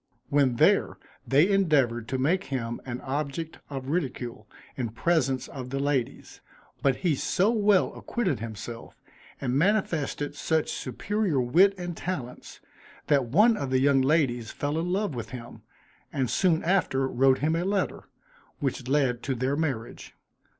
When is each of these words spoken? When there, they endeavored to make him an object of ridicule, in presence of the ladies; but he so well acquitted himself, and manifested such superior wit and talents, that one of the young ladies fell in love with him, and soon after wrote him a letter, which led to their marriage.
When 0.29 0.55
there, 0.55 0.97
they 1.27 1.47
endeavored 1.47 2.07
to 2.07 2.17
make 2.17 2.45
him 2.45 2.81
an 2.87 3.01
object 3.01 3.59
of 3.69 3.87
ridicule, 3.89 4.47
in 4.75 4.89
presence 4.89 5.47
of 5.47 5.69
the 5.69 5.77
ladies; 5.79 6.41
but 6.81 6.95
he 6.95 7.13
so 7.13 7.51
well 7.51 7.93
acquitted 7.93 8.39
himself, 8.39 8.99
and 9.39 9.53
manifested 9.55 10.33
such 10.33 10.71
superior 10.71 11.39
wit 11.39 11.75
and 11.77 11.95
talents, 11.95 12.61
that 13.09 13.25
one 13.25 13.55
of 13.55 13.69
the 13.69 13.77
young 13.79 14.01
ladies 14.01 14.49
fell 14.49 14.79
in 14.79 14.91
love 14.91 15.13
with 15.13 15.29
him, 15.29 15.61
and 16.11 16.31
soon 16.31 16.63
after 16.63 17.07
wrote 17.07 17.37
him 17.37 17.55
a 17.55 17.63
letter, 17.63 18.05
which 18.57 18.87
led 18.87 19.21
to 19.21 19.35
their 19.35 19.55
marriage. 19.55 20.15